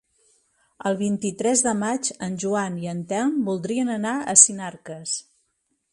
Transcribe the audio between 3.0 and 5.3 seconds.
Telm voldrien anar a Sinarques.